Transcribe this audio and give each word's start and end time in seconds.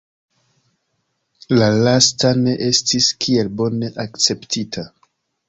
La 1.59 1.67
lasta 1.87 2.31
ne 2.39 2.57
estis 2.69 3.11
kiel 3.27 3.53
bone 3.61 3.93
akceptita. 4.07 4.89